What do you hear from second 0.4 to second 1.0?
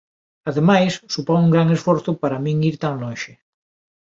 Ademais,